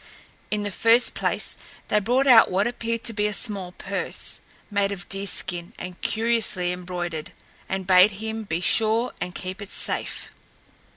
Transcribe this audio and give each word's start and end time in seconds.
In 0.49 0.63
the 0.63 0.71
first 0.71 1.13
place, 1.13 1.57
they 1.89 1.99
brought 1.99 2.25
out 2.25 2.49
what 2.49 2.65
appeared 2.65 3.03
to 3.03 3.13
be 3.13 3.27
a 3.27 3.33
small 3.33 3.73
purse, 3.73 4.39
made 4.71 4.91
of 4.91 5.07
deer 5.09 5.27
skin 5.27 5.73
and 5.77 6.01
curiously 6.01 6.71
embroidered, 6.73 7.31
and 7.69 7.85
bade 7.85 8.13
him 8.13 8.43
be 8.43 8.61
sure 8.61 9.13
and 9.21 9.35
keep 9.35 9.61
it 9.61 9.69
safe. 9.69 10.31